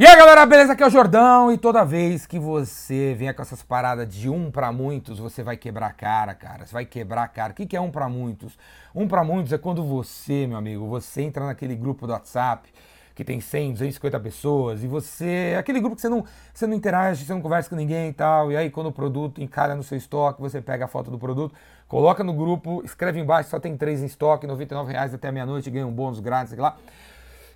E 0.00 0.06
aí 0.06 0.16
galera, 0.16 0.46
beleza? 0.46 0.72
Aqui 0.72 0.82
é 0.82 0.86
o 0.86 0.90
Jordão 0.90 1.52
e 1.52 1.58
toda 1.58 1.84
vez 1.84 2.24
que 2.24 2.38
você 2.38 3.14
vier 3.14 3.34
com 3.34 3.42
essas 3.42 3.62
paradas 3.62 4.08
de 4.08 4.30
um 4.30 4.50
para 4.50 4.72
muitos, 4.72 5.18
você 5.18 5.42
vai 5.42 5.58
quebrar 5.58 5.88
a 5.88 5.92
cara, 5.92 6.32
cara. 6.32 6.64
Você 6.64 6.72
vai 6.72 6.86
quebrar 6.86 7.24
a 7.24 7.28
cara. 7.28 7.52
O 7.52 7.54
que, 7.54 7.76
é 7.76 7.80
um 7.82 7.90
para 7.90 8.08
muitos? 8.08 8.58
Um 8.94 9.06
para 9.06 9.22
muitos 9.22 9.52
é 9.52 9.58
quando 9.58 9.84
você, 9.84 10.46
meu 10.46 10.56
amigo, 10.56 10.88
você 10.88 11.20
entra 11.20 11.44
naquele 11.44 11.76
grupo 11.76 12.06
do 12.06 12.14
WhatsApp 12.14 12.66
que 13.14 13.22
tem 13.22 13.42
100, 13.42 13.72
250 13.72 14.20
pessoas 14.20 14.82
e 14.82 14.86
você. 14.86 15.54
Aquele 15.58 15.80
grupo 15.80 15.96
que 15.96 16.00
você 16.00 16.08
não, 16.08 16.24
você 16.54 16.66
não 16.66 16.72
interage, 16.72 17.26
você 17.26 17.34
não 17.34 17.42
conversa 17.42 17.68
com 17.68 17.76
ninguém 17.76 18.08
e 18.08 18.14
tal. 18.14 18.50
E 18.50 18.56
aí 18.56 18.70
quando 18.70 18.86
o 18.86 18.92
produto 18.92 19.42
encalha 19.42 19.74
no 19.74 19.82
seu 19.82 19.98
estoque, 19.98 20.40
você 20.40 20.62
pega 20.62 20.86
a 20.86 20.88
foto 20.88 21.10
do 21.10 21.18
produto, 21.18 21.54
coloca 21.86 22.24
no 22.24 22.32
grupo, 22.32 22.80
escreve 22.86 23.20
embaixo, 23.20 23.50
só 23.50 23.60
tem 23.60 23.76
três 23.76 24.00
em 24.00 24.06
estoque, 24.06 24.46
99 24.46 24.92
reais 24.92 25.12
até 25.12 25.30
meia-noite, 25.30 25.70
ganha 25.70 25.86
um 25.86 25.92
bônus 25.92 26.20
grátis, 26.20 26.54
sei 26.54 26.58
lá 26.58 26.78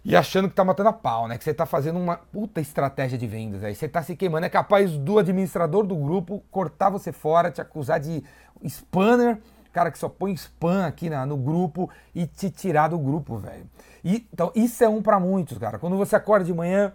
e 0.04 0.14
achando 0.14 0.48
que 0.48 0.54
tá 0.54 0.64
matando 0.64 0.90
a 0.90 0.92
pau, 0.92 1.26
né? 1.26 1.38
Que 1.38 1.44
você 1.44 1.54
tá 1.54 1.64
fazendo 1.64 1.98
uma 1.98 2.16
puta 2.16 2.60
estratégia 2.60 3.16
de 3.16 3.26
vendas 3.26 3.64
aí. 3.64 3.74
Você 3.74 3.88
tá 3.88 4.02
se 4.02 4.14
queimando. 4.14 4.44
É 4.44 4.50
capaz 4.50 4.98
do 4.98 5.18
administrador 5.18 5.84
do 5.84 5.96
grupo 5.96 6.44
cortar 6.50 6.90
você 6.90 7.10
fora, 7.10 7.50
te 7.50 7.60
acusar 7.60 7.98
de 7.98 8.22
spanner, 8.68 9.38
cara 9.72 9.90
que 9.90 9.98
só 9.98 10.08
põe 10.08 10.34
spam 10.34 10.86
aqui 10.86 11.08
na, 11.08 11.24
no 11.24 11.38
grupo 11.38 11.88
e 12.14 12.26
te 12.26 12.50
tirar 12.50 12.88
do 12.88 12.98
grupo, 12.98 13.38
velho. 13.38 13.66
Então, 14.04 14.52
isso 14.54 14.84
é 14.84 14.88
um 14.88 15.00
para 15.00 15.18
muitos, 15.18 15.56
cara. 15.56 15.78
Quando 15.78 15.96
você 15.96 16.14
acorda 16.14 16.44
de 16.44 16.52
manhã, 16.52 16.92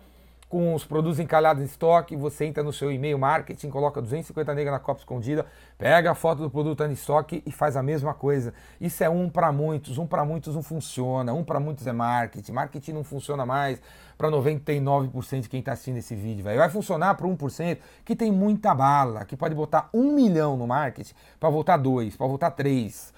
com 0.49 0.73
os 0.73 0.83
produtos 0.83 1.19
encalhados 1.19 1.61
em 1.61 1.65
estoque, 1.67 2.15
você 2.15 2.45
entra 2.45 2.63
no 2.63 2.73
seu 2.73 2.91
e-mail 2.91 3.19
marketing, 3.19 3.69
coloca 3.69 4.01
250 4.01 4.55
nega 4.55 4.71
na 4.71 4.79
copa 4.79 4.99
escondida, 4.99 5.45
pega 5.77 6.09
a 6.09 6.15
foto 6.15 6.41
do 6.41 6.49
produto 6.49 6.83
em 6.83 6.91
estoque 6.91 7.43
e 7.45 7.51
faz 7.51 7.77
a 7.77 7.83
mesma 7.83 8.15
coisa. 8.15 8.51
Isso 8.81 9.03
é 9.03 9.09
um 9.09 9.29
para 9.29 9.51
muitos, 9.51 9.99
um 9.99 10.07
para 10.07 10.25
muitos 10.25 10.55
não 10.55 10.63
funciona, 10.63 11.31
um 11.33 11.43
para 11.43 11.59
muitos 11.59 11.85
é 11.85 11.91
marketing. 11.91 12.51
Marketing 12.51 12.93
não 12.93 13.03
funciona 13.03 13.45
mais 13.45 13.79
para 14.17 14.27
99% 14.31 15.41
de 15.41 15.49
quem 15.49 15.59
está 15.59 15.73
assistindo 15.73 15.97
esse 15.97 16.15
vídeo. 16.15 16.43
Vai 16.43 16.69
funcionar 16.69 17.13
para 17.13 17.27
1% 17.27 17.77
que 18.03 18.15
tem 18.15 18.31
muita 18.31 18.73
bala, 18.73 19.25
que 19.25 19.37
pode 19.37 19.53
botar 19.53 19.87
um 19.93 20.11
milhão 20.13 20.57
no 20.57 20.65
marketing 20.65 21.13
para 21.39 21.49
voltar 21.49 21.77
dois, 21.77 22.17
para 22.17 22.25
voltar 22.25 22.49
três. 22.49 23.13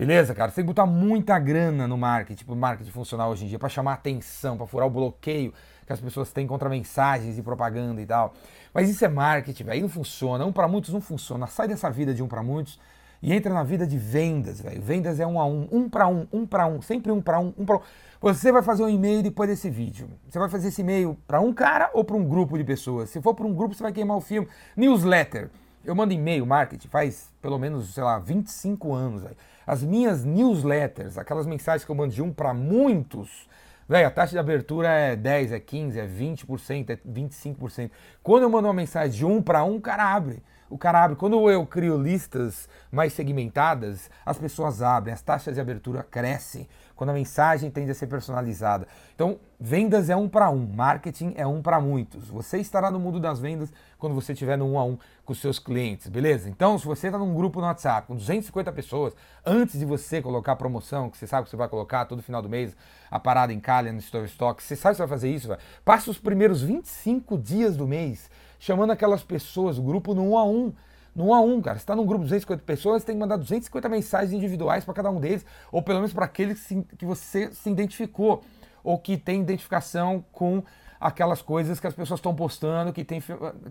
Beleza, 0.00 0.34
cara? 0.34 0.50
Você 0.50 0.54
tem 0.54 0.64
que 0.64 0.68
botar 0.68 0.86
muita 0.86 1.38
grana 1.38 1.86
no 1.86 1.98
marketing, 1.98 2.46
para 2.46 2.54
o 2.54 2.56
marketing 2.56 2.90
funcionar 2.90 3.28
hoje 3.28 3.44
em 3.44 3.48
dia, 3.48 3.58
para 3.58 3.68
chamar 3.68 3.92
atenção, 3.92 4.56
para 4.56 4.66
furar 4.66 4.86
o 4.86 4.90
bloqueio 4.90 5.52
que 5.86 5.92
as 5.92 6.00
pessoas 6.00 6.32
têm 6.32 6.46
contra 6.46 6.70
mensagens 6.70 7.36
e 7.36 7.42
propaganda 7.42 8.00
e 8.00 8.06
tal. 8.06 8.32
Mas 8.72 8.88
isso 8.88 9.04
é 9.04 9.08
marketing, 9.08 9.62
velho. 9.62 9.82
Não 9.82 9.90
funciona. 9.90 10.46
Um 10.46 10.52
para 10.52 10.66
muitos 10.66 10.90
não 10.90 11.02
funciona. 11.02 11.46
Sai 11.46 11.68
dessa 11.68 11.90
vida 11.90 12.14
de 12.14 12.22
um 12.22 12.28
para 12.28 12.42
muitos 12.42 12.80
e 13.22 13.30
entra 13.30 13.52
na 13.52 13.62
vida 13.62 13.86
de 13.86 13.98
vendas, 13.98 14.62
velho. 14.62 14.80
Vendas 14.80 15.20
é 15.20 15.26
um 15.26 15.38
a 15.38 15.44
um, 15.44 15.68
um 15.70 15.86
para 15.86 16.08
um, 16.08 16.26
um 16.32 16.46
para 16.46 16.66
um, 16.66 16.80
sempre 16.80 17.12
um 17.12 17.20
para 17.20 17.38
um, 17.38 17.52
um 17.58 17.66
para 17.66 17.76
um. 17.76 17.80
Você 18.22 18.50
vai 18.50 18.62
fazer 18.62 18.82
um 18.82 18.88
e-mail 18.88 19.22
depois 19.22 19.50
desse 19.50 19.68
vídeo. 19.68 20.08
Você 20.26 20.38
vai 20.38 20.48
fazer 20.48 20.68
esse 20.68 20.80
e-mail 20.80 21.14
para 21.26 21.42
um 21.42 21.52
cara 21.52 21.90
ou 21.92 22.04
para 22.04 22.16
um 22.16 22.24
grupo 22.24 22.56
de 22.56 22.64
pessoas? 22.64 23.10
Se 23.10 23.20
for 23.20 23.34
para 23.34 23.44
um 23.44 23.52
grupo, 23.52 23.74
você 23.74 23.82
vai 23.82 23.92
queimar 23.92 24.16
o 24.16 24.22
filme. 24.22 24.48
Newsletter. 24.74 25.50
Eu 25.84 25.94
mando 25.94 26.12
e-mail 26.12 26.44
marketing 26.44 26.88
faz 26.88 27.30
pelo 27.40 27.58
menos, 27.58 27.94
sei 27.94 28.02
lá, 28.02 28.18
25 28.18 28.92
anos. 28.92 29.22
Véio. 29.22 29.36
As 29.66 29.82
minhas 29.82 30.24
newsletters, 30.24 31.16
aquelas 31.16 31.46
mensagens 31.46 31.84
que 31.84 31.90
eu 31.90 31.94
mando 31.94 32.14
de 32.14 32.22
um 32.22 32.32
para 32.32 32.52
muitos, 32.52 33.48
Velho, 33.90 34.06
a 34.06 34.10
taxa 34.12 34.30
de 34.30 34.38
abertura 34.38 34.88
é 34.88 35.16
10, 35.16 35.50
é 35.50 35.58
15, 35.58 35.98
é 35.98 36.06
20%, 36.06 36.90
é 36.90 36.96
25%. 36.96 37.90
Quando 38.22 38.44
eu 38.44 38.48
mando 38.48 38.68
uma 38.68 38.72
mensagem 38.72 39.18
de 39.18 39.26
um 39.26 39.42
para 39.42 39.64
um, 39.64 39.78
o 39.78 39.80
cara 39.80 40.14
abre. 40.14 40.44
O 40.68 40.78
cara 40.78 41.02
abre. 41.02 41.16
Quando 41.16 41.50
eu 41.50 41.66
crio 41.66 42.00
listas 42.00 42.68
mais 42.92 43.12
segmentadas, 43.12 44.08
as 44.24 44.38
pessoas 44.38 44.80
abrem, 44.80 45.12
as 45.12 45.22
taxas 45.22 45.56
de 45.56 45.60
abertura 45.60 46.04
crescem 46.04 46.68
quando 47.00 47.08
a 47.08 47.14
mensagem 47.14 47.70
tende 47.70 47.90
a 47.90 47.94
ser 47.94 48.08
personalizada. 48.08 48.86
Então, 49.14 49.38
vendas 49.58 50.10
é 50.10 50.16
um 50.16 50.28
para 50.28 50.50
um, 50.50 50.66
marketing 50.66 51.32
é 51.34 51.46
um 51.46 51.62
para 51.62 51.80
muitos. 51.80 52.28
Você 52.28 52.58
estará 52.58 52.90
no 52.90 53.00
mundo 53.00 53.18
das 53.18 53.40
vendas 53.40 53.72
quando 53.98 54.14
você 54.14 54.34
estiver 54.34 54.58
no 54.58 54.66
um 54.66 54.78
a 54.78 54.84
um 54.84 54.98
com 55.24 55.32
seus 55.32 55.58
clientes, 55.58 56.08
beleza? 56.08 56.50
Então, 56.50 56.78
se 56.78 56.84
você 56.84 57.06
está 57.06 57.18
num 57.18 57.32
grupo 57.32 57.58
no 57.58 57.66
WhatsApp 57.66 58.06
com 58.06 58.14
250 58.14 58.70
pessoas, 58.72 59.16
antes 59.46 59.78
de 59.78 59.86
você 59.86 60.20
colocar 60.20 60.52
a 60.52 60.56
promoção, 60.56 61.08
que 61.08 61.16
você 61.16 61.26
sabe 61.26 61.44
que 61.44 61.50
você 61.50 61.56
vai 61.56 61.70
colocar 61.70 62.04
todo 62.04 62.22
final 62.22 62.42
do 62.42 62.50
mês, 62.50 62.76
a 63.10 63.18
parada 63.18 63.50
em 63.50 63.60
calha 63.60 63.90
no 63.94 63.98
Store 64.00 64.26
Stock, 64.26 64.62
você 64.62 64.76
sabe 64.76 64.92
que 64.92 64.96
você 64.98 65.02
vai 65.02 65.08
fazer 65.08 65.30
isso, 65.30 65.48
véio? 65.48 65.60
passa 65.82 66.10
os 66.10 66.18
primeiros 66.18 66.60
25 66.60 67.38
dias 67.38 67.78
do 67.78 67.88
mês 67.88 68.28
chamando 68.58 68.90
aquelas 68.90 69.22
pessoas, 69.22 69.78
o 69.78 69.82
grupo 69.82 70.12
no 70.12 70.32
um 70.32 70.36
a 70.36 70.44
um 70.44 70.70
no 71.20 71.28
1 71.28 71.34
a 71.34 71.40
1, 71.40 71.60
cara. 71.60 71.78
Você 71.78 71.82
está 71.82 71.94
num 71.94 72.06
grupo 72.06 72.24
de 72.24 72.30
250 72.30 72.62
pessoas, 72.64 73.02
você 73.02 73.06
tem 73.06 73.14
que 73.14 73.20
mandar 73.20 73.36
250 73.36 73.88
mensagens 73.88 74.32
individuais 74.32 74.84
para 74.84 74.94
cada 74.94 75.10
um 75.10 75.20
deles, 75.20 75.44
ou 75.70 75.82
pelo 75.82 75.98
menos 75.98 76.12
para 76.12 76.24
aqueles 76.24 76.66
que 76.96 77.04
você 77.04 77.52
se 77.52 77.70
identificou, 77.70 78.42
ou 78.82 78.98
que 78.98 79.16
tem 79.16 79.42
identificação 79.42 80.24
com 80.32 80.62
aquelas 80.98 81.40
coisas 81.40 81.80
que 81.80 81.86
as 81.86 81.94
pessoas 81.94 82.18
estão 82.18 82.34
postando, 82.34 82.92
que 82.92 83.02
tem, 83.02 83.22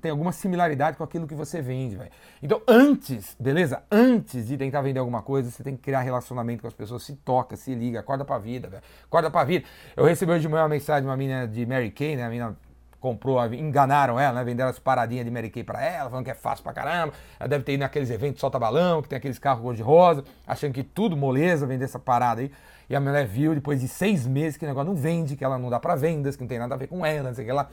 tem 0.01 0.09
alguma 0.09 0.31
similaridade 0.31 0.97
com 0.97 1.03
aquilo 1.03 1.27
que 1.27 1.35
você 1.35 1.61
vende, 1.61 1.95
velho. 1.95 2.09
Então, 2.41 2.61
antes, 2.67 3.35
beleza? 3.39 3.83
Antes 3.91 4.47
de 4.47 4.57
tentar 4.57 4.81
vender 4.81 4.99
alguma 4.99 5.21
coisa, 5.21 5.51
você 5.51 5.63
tem 5.63 5.75
que 5.75 5.83
criar 5.83 6.01
relacionamento 6.01 6.61
com 6.61 6.67
as 6.67 6.73
pessoas, 6.73 7.03
se 7.03 7.13
toca, 7.17 7.55
se 7.55 7.75
liga, 7.75 7.99
acorda 7.99 8.25
pra 8.25 8.39
vida, 8.39 8.67
velho. 8.67 8.83
Acorda 9.05 9.29
pra 9.29 9.43
vida. 9.43 9.65
Eu 9.95 10.05
recebi 10.05 10.31
hoje 10.31 10.41
de 10.41 10.47
manhã 10.47 10.63
uma 10.63 10.69
mensagem 10.69 11.03
de 11.03 11.07
uma 11.07 11.17
menina 11.17 11.47
de 11.47 11.65
Mary 11.67 11.91
Kay, 11.91 12.15
né? 12.15 12.25
A 12.25 12.53
comprou, 12.99 13.43
enganaram 13.53 14.19
ela, 14.19 14.33
né? 14.33 14.43
Venderam 14.43 14.69
as 14.69 14.79
paradinhas 14.79 15.25
de 15.25 15.31
Mary 15.31 15.49
Kay 15.49 15.63
pra 15.63 15.83
ela, 15.83 16.09
falando 16.09 16.25
que 16.25 16.31
é 16.31 16.35
fácil 16.35 16.63
pra 16.63 16.73
caramba. 16.73 17.13
Ela 17.39 17.47
deve 17.47 17.63
ter 17.63 17.73
ido 17.73 17.81
naqueles 17.81 18.09
eventos 18.09 18.41
solta 18.41 18.59
balão, 18.59 19.01
que 19.01 19.09
tem 19.09 19.17
aqueles 19.17 19.39
carros 19.39 19.61
cor 19.61 19.75
de 19.75 19.81
rosa, 19.81 20.23
achando 20.45 20.73
que 20.73 20.83
tudo 20.83 21.15
moleza 21.15 21.65
vender 21.65 21.85
essa 21.85 21.99
parada 21.99 22.41
aí. 22.41 22.51
E 22.89 22.95
a 22.95 22.99
mulher 22.99 23.25
viu 23.25 23.53
depois 23.53 23.79
de 23.79 23.87
seis 23.87 24.25
meses 24.25 24.57
que 24.57 24.65
o 24.65 24.67
negócio 24.67 24.89
não 24.89 24.95
vende, 24.95 25.35
que 25.35 25.43
ela 25.43 25.57
não 25.57 25.69
dá 25.69 25.79
pra 25.79 25.95
vendas, 25.95 26.35
que 26.35 26.41
não 26.41 26.47
tem 26.47 26.59
nada 26.59 26.75
a 26.75 26.77
ver 26.77 26.87
com 26.87 27.05
ela, 27.05 27.29
não 27.29 27.35
sei 27.35 27.45
o 27.45 27.47
que 27.47 27.53
lá. 27.53 27.69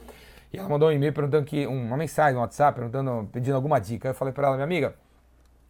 E 0.53 0.57
ela 0.57 0.69
mandou 0.69 0.89
um 0.89 0.91
e-mail 0.91 1.11
perguntando 1.11 1.45
que, 1.45 1.65
uma 1.67 1.97
mensagem 1.97 2.35
no 2.35 2.41
WhatsApp, 2.41 2.75
perguntando, 2.75 3.27
pedindo 3.31 3.55
alguma 3.55 3.79
dica. 3.79 4.07
Eu 4.09 4.13
falei 4.13 4.33
pra 4.33 4.47
ela, 4.47 4.55
minha 4.55 4.63
amiga, 4.63 4.95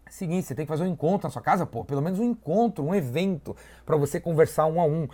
é 0.06 0.12
seguinte, 0.12 0.46
você 0.46 0.54
tem 0.54 0.66
que 0.66 0.70
fazer 0.70 0.84
um 0.84 0.88
encontro 0.88 1.28
na 1.28 1.32
sua 1.32 1.42
casa, 1.42 1.66
pô, 1.66 1.84
pelo 1.84 2.02
menos 2.02 2.20
um 2.20 2.24
encontro, 2.24 2.84
um 2.84 2.94
evento, 2.94 3.56
para 3.86 3.96
você 3.98 4.20
conversar 4.20 4.66
um 4.66 4.80
a 4.80 4.86
um. 4.86 5.08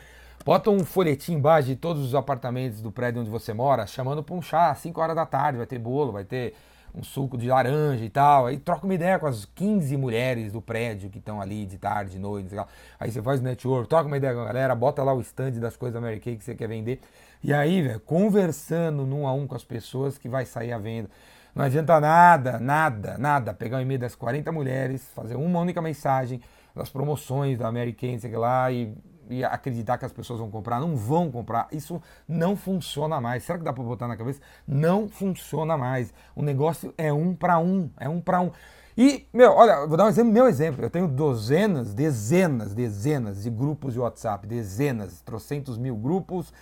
Bota 0.46 0.70
um 0.70 0.84
folhetim 0.84 1.36
embaixo 1.36 1.70
de 1.70 1.76
todos 1.78 2.04
os 2.04 2.14
apartamentos 2.14 2.82
do 2.82 2.92
prédio 2.92 3.22
onde 3.22 3.30
você 3.30 3.54
mora, 3.54 3.88
chamando 3.88 4.22
para 4.22 4.36
um 4.36 4.42
chá, 4.42 4.72
às 4.72 4.80
5 4.80 5.00
horas 5.00 5.16
da 5.16 5.26
tarde, 5.26 5.58
vai 5.58 5.66
ter 5.66 5.80
bolo, 5.80 6.12
vai 6.12 6.26
ter 6.26 6.54
um 6.94 7.02
suco 7.02 7.38
de 7.38 7.48
laranja 7.48 8.04
e 8.04 8.10
tal. 8.10 8.48
Aí 8.48 8.58
troca 8.58 8.84
uma 8.84 8.94
ideia 8.94 9.18
com 9.18 9.26
as 9.26 9.46
15 9.46 9.96
mulheres 9.96 10.52
do 10.52 10.62
prédio 10.62 11.10
que 11.10 11.18
estão 11.18 11.40
ali 11.40 11.66
de 11.66 11.78
tarde, 11.78 12.12
de 12.12 12.20
noite, 12.20 12.50
sei 12.50 12.58
lá. 12.58 12.68
Aí 13.00 13.10
você 13.10 13.22
faz 13.22 13.40
network, 13.40 13.88
troca 13.88 14.06
uma 14.06 14.18
ideia 14.18 14.34
com 14.34 14.42
a 14.42 14.46
galera, 14.46 14.76
bota 14.76 15.02
lá 15.02 15.14
o 15.14 15.22
stand 15.22 15.52
das 15.52 15.78
coisas 15.78 15.94
da 15.94 16.02
Mary 16.02 16.20
Kay 16.20 16.36
que 16.36 16.44
você 16.44 16.54
quer 16.54 16.68
vender. 16.68 17.00
E 17.42 17.54
aí, 17.54 17.82
velho, 17.82 18.02
conversando 18.02 19.06
num 19.06 19.26
a 19.26 19.34
um 19.34 19.48
com 19.48 19.56
as 19.56 19.64
pessoas 19.64 20.18
que 20.18 20.28
vai 20.28 20.46
sair 20.46 20.74
a 20.74 20.78
venda. 20.78 21.10
Não 21.56 21.64
adianta 21.64 22.02
nada, 22.02 22.60
nada, 22.60 23.18
nada 23.18 23.54
pegar 23.54 23.78
o 23.78 23.82
e-mail 23.82 24.00
das 24.00 24.14
40 24.14 24.52
mulheres, 24.52 25.08
fazer 25.16 25.36
uma 25.36 25.62
única 25.62 25.82
mensagem 25.82 26.42
das 26.76 26.90
promoções 26.90 27.58
da 27.58 27.72
Mary 27.72 27.94
Kay, 27.94 28.20
sei 28.20 28.36
lá, 28.36 28.70
e 28.70 28.94
e 29.30 29.44
acreditar 29.44 29.98
que 29.98 30.06
as 30.06 30.12
pessoas 30.12 30.40
vão 30.40 30.50
comprar, 30.50 30.80
não 30.80 30.96
vão 30.96 31.32
comprar. 31.32 31.68
Isso 31.72 32.02
não 32.28 32.56
funciona 32.56 33.20
mais. 33.20 33.44
Será 33.44 33.58
que 33.58 33.64
dá 33.64 33.74
para 33.74 33.84
botar 33.84 34.08
na 34.08 34.18
cabeça? 34.18 34.40
Não 34.68 35.08
funciona 35.08 35.78
mais. 35.78 36.14
O 36.36 36.42
negócio 36.42 36.94
é 36.98 37.12
um 37.12 37.34
para 37.34 37.60
um, 37.60 37.90
é 38.00 38.08
um 38.08 38.20
para 38.20 38.42
um. 38.42 38.52
E, 38.98 39.26
meu, 39.34 39.52
olha, 39.54 39.88
vou 39.88 39.98
dar 39.98 40.06
um 40.06 40.10
exemplo, 40.10 40.32
meu 40.32 40.48
exemplo. 40.48 40.84
Eu 40.86 40.90
tenho 40.90 41.08
dozenas, 41.08 41.94
dezenas, 41.94 42.74
dezenas 42.74 43.44
de 43.44 43.50
grupos 43.50 43.94
de 43.94 44.00
WhatsApp, 44.00 44.46
dezenas, 44.46 45.22
trocentos 45.22 45.78
mil 45.78 45.96
grupos. 45.96 46.54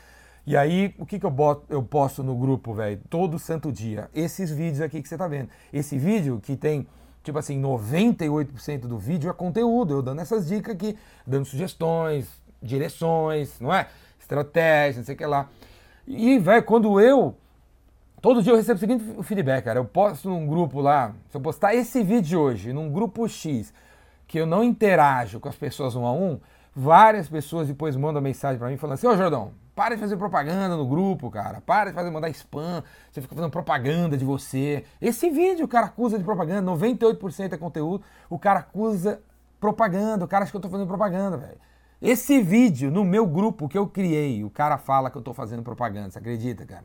E 0.45 0.55
aí, 0.55 0.95
o 0.97 1.05
que, 1.05 1.19
que 1.19 1.25
eu, 1.25 1.31
boto, 1.31 1.65
eu 1.69 1.83
posto 1.83 2.23
no 2.23 2.35
grupo, 2.35 2.73
velho? 2.73 3.01
Todo 3.09 3.37
santo 3.37 3.71
dia. 3.71 4.09
Esses 4.13 4.49
vídeos 4.49 4.81
aqui 4.81 5.01
que 5.01 5.09
você 5.09 5.17
tá 5.17 5.27
vendo. 5.27 5.49
Esse 5.73 5.97
vídeo 5.97 6.39
que 6.41 6.55
tem 6.55 6.87
tipo 7.23 7.37
assim, 7.37 7.61
98% 7.61 8.81
do 8.81 8.97
vídeo 8.97 9.29
é 9.29 9.33
conteúdo, 9.33 9.93
eu 9.93 10.01
dando 10.01 10.21
essas 10.21 10.47
dicas 10.47 10.73
aqui, 10.73 10.97
dando 11.25 11.45
sugestões, 11.45 12.27
direções, 12.61 13.59
não 13.59 13.73
é? 13.73 13.87
Estratégia, 14.19 14.99
não 14.99 15.05
sei 15.05 15.15
o 15.15 15.17
que 15.17 15.25
lá. 15.25 15.49
E, 16.07 16.37
velho, 16.39 16.63
quando 16.63 16.99
eu. 16.99 17.35
Todo 18.21 18.43
dia 18.43 18.53
eu 18.53 18.57
recebo 18.57 18.77
o 18.77 18.79
seguinte 18.79 19.23
feedback, 19.23 19.65
cara. 19.65 19.79
Eu 19.79 19.85
posto 19.85 20.29
num 20.29 20.45
grupo 20.45 20.79
lá, 20.79 21.13
se 21.29 21.35
eu 21.35 21.41
postar 21.41 21.73
esse 21.73 22.03
vídeo 22.03 22.39
hoje, 22.39 22.71
num 22.71 22.91
grupo 22.91 23.27
X, 23.27 23.73
que 24.27 24.39
eu 24.39 24.45
não 24.45 24.63
interajo 24.63 25.39
com 25.39 25.49
as 25.49 25.55
pessoas 25.55 25.95
um 25.95 26.05
a 26.05 26.13
um, 26.13 26.39
várias 26.75 27.27
pessoas 27.27 27.67
depois 27.67 27.95
mandam 27.95 28.21
mensagem 28.21 28.59
para 28.59 28.69
mim 28.69 28.77
falando 28.77 28.93
assim: 28.93 29.07
Ô 29.07 29.17
Jordão, 29.17 29.53
para 29.75 29.95
de 29.95 30.01
fazer 30.01 30.17
propaganda 30.17 30.75
no 30.75 30.85
grupo, 30.85 31.31
cara. 31.31 31.61
Para 31.61 31.89
de 31.89 31.95
fazer 31.95 32.09
mandar 32.11 32.29
spam. 32.29 32.83
Você 33.11 33.21
fica 33.21 33.33
fazendo 33.33 33.51
propaganda 33.51 34.15
de 34.15 34.23
você. 34.23 34.83
Esse 35.01 35.29
vídeo 35.29 35.65
o 35.65 35.67
cara 35.67 35.87
acusa 35.87 36.17
de 36.17 36.23
propaganda, 36.23 36.71
98% 36.71 37.53
é 37.53 37.57
conteúdo. 37.57 38.03
O 38.29 38.37
cara 38.37 38.59
acusa 38.59 39.21
propaganda. 39.59 40.25
O 40.25 40.27
cara 40.27 40.43
acha 40.43 40.51
que 40.51 40.57
eu 40.57 40.61
tô 40.61 40.69
fazendo 40.69 40.87
propaganda, 40.87 41.37
velho. 41.37 41.57
Esse 42.01 42.41
vídeo 42.41 42.89
no 42.89 43.05
meu 43.05 43.27
grupo 43.27 43.69
que 43.69 43.77
eu 43.77 43.85
criei, 43.85 44.43
o 44.43 44.49
cara 44.49 44.77
fala 44.77 45.11
que 45.11 45.17
eu 45.17 45.21
tô 45.21 45.35
fazendo 45.35 45.61
propaganda, 45.61 46.09
você 46.09 46.17
acredita, 46.17 46.65
cara? 46.65 46.83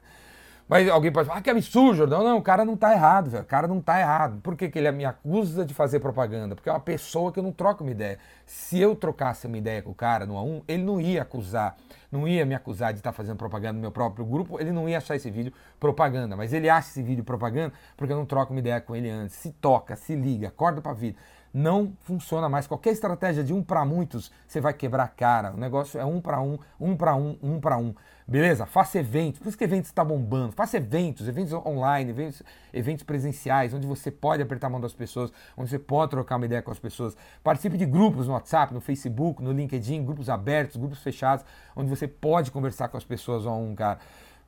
Mas 0.68 0.88
alguém 0.88 1.12
pode 1.12 1.28
falar, 1.28 1.38
ah, 1.38 1.42
que 1.42 1.48
absurdo, 1.48 1.94
Jordão. 1.94 2.24
Não, 2.24 2.38
o 2.38 2.42
cara 2.42 2.64
não 2.64 2.76
tá 2.76 2.92
errado, 2.92 3.30
velho. 3.30 3.44
O 3.44 3.46
cara 3.46 3.68
não 3.68 3.80
tá 3.80 4.00
errado. 4.00 4.40
Por 4.42 4.56
que, 4.56 4.68
que 4.68 4.78
ele 4.78 4.90
me 4.90 5.04
acusa 5.04 5.64
de 5.64 5.72
fazer 5.72 6.00
propaganda? 6.00 6.56
Porque 6.56 6.68
é 6.68 6.72
uma 6.72 6.80
pessoa 6.80 7.30
que 7.30 7.38
eu 7.38 7.42
não 7.42 7.52
troco 7.52 7.84
uma 7.84 7.92
ideia. 7.92 8.18
Se 8.44 8.78
eu 8.80 8.96
trocasse 8.96 9.46
uma 9.46 9.56
ideia 9.56 9.80
com 9.80 9.92
o 9.92 9.94
cara 9.94 10.26
no 10.26 10.34
A1, 10.34 10.64
ele 10.66 10.82
não 10.82 11.00
ia 11.00 11.22
acusar, 11.22 11.76
não 12.10 12.26
ia 12.26 12.44
me 12.44 12.54
acusar 12.54 12.92
de 12.92 12.98
estar 12.98 13.12
tá 13.12 13.16
fazendo 13.16 13.36
propaganda 13.36 13.74
no 13.74 13.80
meu 13.80 13.92
próprio 13.92 14.24
grupo, 14.24 14.60
ele 14.60 14.72
não 14.72 14.88
ia 14.88 14.98
achar 14.98 15.14
esse 15.14 15.30
vídeo 15.30 15.52
propaganda. 15.78 16.36
Mas 16.36 16.52
ele 16.52 16.68
acha 16.68 16.88
esse 16.88 17.02
vídeo 17.02 17.22
propaganda 17.22 17.72
porque 17.96 18.12
eu 18.12 18.16
não 18.16 18.26
troco 18.26 18.52
uma 18.52 18.58
ideia 18.58 18.80
com 18.80 18.96
ele 18.96 19.08
antes. 19.08 19.36
Se 19.36 19.52
toca, 19.52 19.94
se 19.94 20.16
liga, 20.16 20.48
acorda 20.48 20.80
pra 20.80 20.92
vida. 20.92 21.16
Não 21.58 21.94
funciona 22.02 22.50
mais. 22.50 22.66
Qualquer 22.66 22.90
estratégia 22.90 23.42
de 23.42 23.50
um 23.50 23.62
para 23.62 23.82
muitos, 23.82 24.30
você 24.46 24.60
vai 24.60 24.74
quebrar 24.74 25.04
a 25.04 25.08
cara. 25.08 25.54
O 25.54 25.56
negócio 25.56 25.98
é 25.98 26.04
um 26.04 26.20
para 26.20 26.38
um, 26.38 26.58
um 26.78 26.94
para 26.94 27.16
um, 27.16 27.38
um 27.42 27.58
para 27.58 27.78
um. 27.78 27.94
Beleza? 28.28 28.66
Faça 28.66 28.98
eventos, 28.98 29.38
por 29.40 29.48
isso 29.48 29.56
que 29.56 29.64
eventos 29.64 29.88
está 29.88 30.04
bombando. 30.04 30.52
Faça 30.52 30.76
eventos, 30.76 31.26
eventos 31.26 31.54
online, 31.54 32.10
eventos, 32.10 32.42
eventos 32.74 33.04
presenciais, 33.04 33.72
onde 33.72 33.86
você 33.86 34.10
pode 34.10 34.42
apertar 34.42 34.66
a 34.66 34.70
mão 34.70 34.82
das 34.82 34.92
pessoas, 34.92 35.32
onde 35.56 35.70
você 35.70 35.78
pode 35.78 36.10
trocar 36.10 36.36
uma 36.36 36.44
ideia 36.44 36.60
com 36.60 36.70
as 36.70 36.78
pessoas. 36.78 37.16
Participe 37.42 37.78
de 37.78 37.86
grupos 37.86 38.26
no 38.26 38.34
WhatsApp, 38.34 38.74
no 38.74 38.80
Facebook, 38.82 39.42
no 39.42 39.50
LinkedIn, 39.50 40.04
grupos 40.04 40.28
abertos, 40.28 40.76
grupos 40.76 40.98
fechados, 40.98 41.42
onde 41.74 41.88
você 41.88 42.06
pode 42.06 42.50
conversar 42.50 42.88
com 42.88 42.98
as 42.98 43.04
pessoas 43.04 43.46
um 43.46 43.48
a 43.48 43.56
um, 43.56 43.74
cara. 43.74 43.98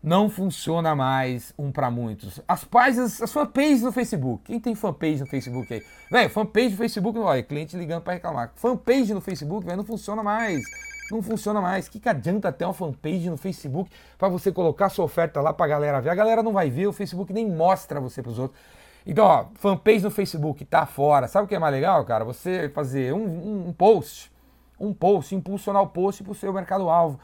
Não 0.02 0.30
funciona 0.30 0.94
mais 0.94 1.52
um 1.58 1.72
para 1.72 1.90
muitos. 1.90 2.40
As 2.46 2.64
páginas, 2.64 3.20
as 3.20 3.32
fanpages 3.32 3.82
no 3.82 3.90
Facebook. 3.90 4.44
Quem 4.44 4.60
tem 4.60 4.74
fanpage 4.74 5.20
no 5.20 5.26
Facebook 5.26 5.74
aí? 5.74 5.82
Velho, 6.10 6.30
fanpage 6.30 6.70
no 6.70 6.76
Facebook, 6.76 7.18
olha, 7.18 7.42
cliente 7.42 7.76
ligando 7.76 8.02
para 8.02 8.12
reclamar. 8.12 8.52
Fanpage 8.54 9.12
no 9.12 9.20
Facebook, 9.20 9.66
velho, 9.66 9.78
não 9.78 9.84
funciona 9.84 10.22
mais 10.22 10.62
não 11.10 11.22
funciona 11.22 11.60
mais. 11.60 11.88
Que, 11.88 11.98
que 11.98 12.08
adianta 12.08 12.52
ter 12.52 12.64
uma 12.64 12.74
fanpage 12.74 13.28
no 13.30 13.36
Facebook 13.36 13.90
para 14.16 14.28
você 14.28 14.52
colocar 14.52 14.88
sua 14.88 15.04
oferta 15.04 15.40
lá 15.40 15.52
para 15.52 15.66
a 15.66 15.68
galera 15.68 16.00
ver? 16.00 16.10
A 16.10 16.14
galera 16.14 16.42
não 16.42 16.52
vai 16.52 16.70
ver, 16.70 16.86
o 16.86 16.92
Facebook 16.92 17.32
nem 17.32 17.48
mostra 17.50 18.00
você 18.00 18.22
para 18.22 18.30
os 18.30 18.38
outros. 18.38 18.60
Então, 19.06 19.24
ó, 19.24 19.46
fanpage 19.54 20.02
no 20.02 20.10
Facebook 20.10 20.64
tá 20.64 20.84
fora. 20.84 21.28
Sabe 21.28 21.46
o 21.46 21.48
que 21.48 21.54
é 21.54 21.58
mais 21.58 21.72
legal, 21.72 22.04
cara? 22.04 22.24
Você 22.24 22.70
fazer 22.74 23.14
um, 23.14 23.24
um, 23.24 23.68
um 23.68 23.72
post, 23.72 24.30
um 24.78 24.92
post, 24.92 25.34
impulsionar 25.34 25.82
o 25.82 25.88
post 25.88 26.22
para 26.22 26.32
o 26.32 26.34
seu 26.34 26.52
mercado-alvo. 26.52 27.18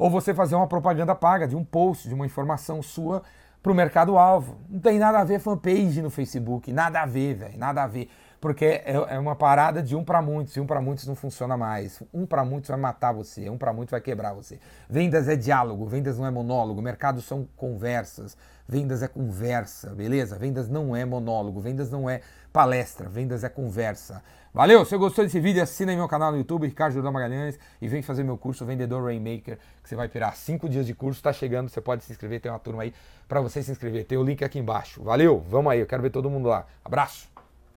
Ou 0.00 0.08
você 0.08 0.32
fazer 0.32 0.54
uma 0.54 0.66
propaganda 0.66 1.14
paga 1.14 1.46
de 1.46 1.54
um 1.54 1.62
post, 1.62 2.08
de 2.08 2.14
uma 2.14 2.24
informação 2.24 2.82
sua 2.82 3.22
para 3.62 3.70
o 3.70 3.74
mercado-alvo. 3.74 4.56
Não 4.66 4.80
tem 4.80 4.98
nada 4.98 5.18
a 5.18 5.24
ver 5.24 5.38
fanpage 5.40 6.00
no 6.00 6.08
Facebook, 6.08 6.72
nada 6.72 7.02
a 7.02 7.06
ver, 7.06 7.34
velho, 7.34 7.58
nada 7.58 7.82
a 7.82 7.86
ver 7.86 8.08
porque 8.40 8.64
é, 8.64 8.94
é 9.10 9.18
uma 9.18 9.36
parada 9.36 9.82
de 9.82 9.94
um 9.94 10.02
para 10.02 10.22
muitos, 10.22 10.56
e 10.56 10.60
um 10.60 10.66
para 10.66 10.80
muitos 10.80 11.06
não 11.06 11.14
funciona 11.14 11.56
mais. 11.56 12.02
Um 12.12 12.24
para 12.24 12.44
muitos 12.44 12.70
vai 12.70 12.78
matar 12.78 13.12
você, 13.12 13.50
um 13.50 13.58
para 13.58 13.72
muitos 13.72 13.90
vai 13.90 14.00
quebrar 14.00 14.32
você. 14.32 14.58
Vendas 14.88 15.28
é 15.28 15.36
diálogo, 15.36 15.84
vendas 15.84 16.18
não 16.18 16.26
é 16.26 16.30
monólogo, 16.30 16.80
mercado 16.80 17.20
são 17.20 17.46
conversas, 17.54 18.36
vendas 18.66 19.02
é 19.02 19.08
conversa, 19.08 19.90
beleza? 19.90 20.38
Vendas 20.38 20.68
não 20.68 20.96
é 20.96 21.04
monólogo, 21.04 21.60
vendas 21.60 21.90
não 21.90 22.08
é 22.08 22.22
palestra, 22.50 23.08
vendas 23.08 23.44
é 23.44 23.48
conversa. 23.48 24.22
Valeu? 24.52 24.84
Se 24.84 24.96
gostou 24.96 25.24
desse 25.24 25.38
vídeo, 25.38 25.62
assina 25.62 25.92
aí 25.92 25.96
meu 25.96 26.08
canal 26.08 26.32
no 26.32 26.38
YouTube, 26.38 26.66
Ricardo 26.66 26.94
Jordão 26.94 27.12
Magalhães, 27.12 27.56
e 27.80 27.86
vem 27.86 28.02
fazer 28.02 28.24
meu 28.24 28.36
curso 28.36 28.66
Vendedor 28.66 29.04
Rainmaker, 29.04 29.58
que 29.80 29.88
você 29.88 29.94
vai 29.94 30.08
pirar 30.08 30.34
cinco 30.34 30.68
dias 30.68 30.84
de 30.84 30.92
curso, 30.92 31.20
está 31.20 31.32
chegando, 31.32 31.68
você 31.68 31.80
pode 31.80 32.02
se 32.02 32.10
inscrever, 32.10 32.40
tem 32.40 32.50
uma 32.50 32.58
turma 32.58 32.82
aí 32.82 32.92
para 33.28 33.40
você 33.40 33.62
se 33.62 33.70
inscrever, 33.70 34.04
tem 34.04 34.18
o 34.18 34.24
link 34.24 34.42
aqui 34.42 34.58
embaixo. 34.58 35.04
Valeu? 35.04 35.44
Vamos 35.48 35.70
aí, 35.70 35.78
eu 35.78 35.86
quero 35.86 36.02
ver 36.02 36.10
todo 36.10 36.28
mundo 36.28 36.48
lá. 36.48 36.66
Abraço! 36.84 37.39